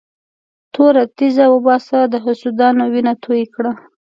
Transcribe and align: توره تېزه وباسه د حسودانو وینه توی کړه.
توره 0.73 1.03
تېزه 1.17 1.45
وباسه 1.51 1.97
د 2.13 2.15
حسودانو 2.25 2.83
وینه 2.93 3.13
توی 3.23 3.43
کړه. 3.53 3.71